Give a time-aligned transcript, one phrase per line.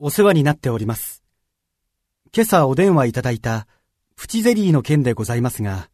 [0.00, 1.22] お世話になっております。
[2.34, 3.68] 今朝お電話いただいた
[4.16, 5.88] プチゼリーの件でございますが、